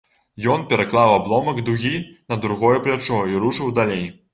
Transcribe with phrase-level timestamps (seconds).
[0.53, 1.95] Ён пераклаў абломак дугі
[2.29, 4.09] на другое плячо і рушыў далей.